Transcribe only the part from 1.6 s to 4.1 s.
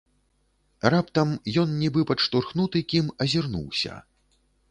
ён, нібы падштурхнуты кім, азірнуўся.